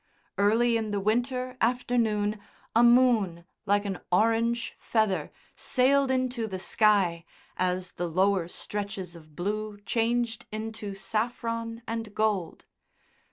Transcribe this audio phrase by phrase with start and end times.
[0.39, 2.39] Early in the winter afternoon
[2.75, 7.23] a moon like an orange feather sailed into the sky
[7.55, 12.65] as the lower stretches of blue changed into saffron and gold.